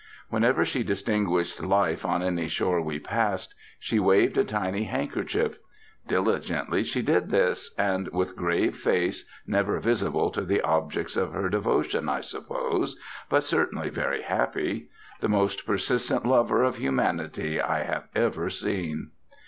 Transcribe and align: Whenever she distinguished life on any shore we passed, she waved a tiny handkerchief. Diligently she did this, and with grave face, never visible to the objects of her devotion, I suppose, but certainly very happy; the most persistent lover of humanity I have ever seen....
Whenever 0.29 0.65
she 0.65 0.81
distinguished 0.81 1.61
life 1.63 2.03
on 2.03 2.23
any 2.23 2.47
shore 2.47 2.81
we 2.81 2.97
passed, 2.97 3.53
she 3.77 3.99
waved 3.99 4.35
a 4.35 4.43
tiny 4.43 4.85
handkerchief. 4.85 5.59
Diligently 6.07 6.81
she 6.83 7.03
did 7.03 7.29
this, 7.29 7.71
and 7.77 8.07
with 8.07 8.35
grave 8.35 8.75
face, 8.75 9.29
never 9.45 9.79
visible 9.79 10.31
to 10.31 10.41
the 10.43 10.59
objects 10.61 11.15
of 11.15 11.33
her 11.33 11.49
devotion, 11.49 12.09
I 12.09 12.21
suppose, 12.21 12.99
but 13.29 13.43
certainly 13.43 13.89
very 13.91 14.23
happy; 14.23 14.89
the 15.19 15.29
most 15.29 15.67
persistent 15.67 16.25
lover 16.25 16.63
of 16.63 16.77
humanity 16.77 17.61
I 17.61 17.83
have 17.83 18.07
ever 18.15 18.49
seen.... 18.49 19.11